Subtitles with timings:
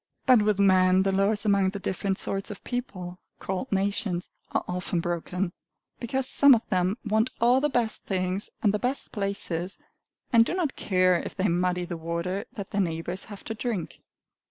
[0.25, 4.99] But with men the laws among the different sorts of people, called nations, are often
[4.99, 5.53] broken,
[5.99, 9.77] because some of them want all the best things and the best places,
[10.33, 13.99] and do not care if they muddy the water that their neighbors have to drink.